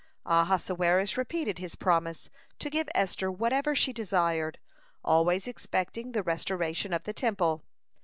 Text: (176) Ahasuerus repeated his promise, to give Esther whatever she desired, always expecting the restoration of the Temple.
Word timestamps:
(176) 0.23 0.65
Ahasuerus 0.79 1.15
repeated 1.15 1.59
his 1.59 1.75
promise, 1.75 2.31
to 2.57 2.71
give 2.71 2.89
Esther 2.95 3.31
whatever 3.31 3.75
she 3.75 3.93
desired, 3.93 4.57
always 5.05 5.47
expecting 5.47 6.11
the 6.13 6.23
restoration 6.23 6.91
of 6.91 7.03
the 7.03 7.13
Temple. 7.13 7.61